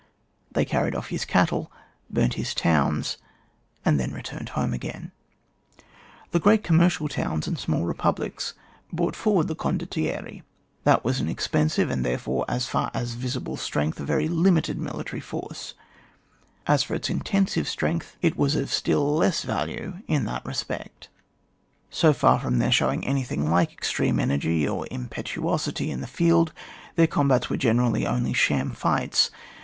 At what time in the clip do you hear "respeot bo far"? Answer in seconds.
20.45-22.39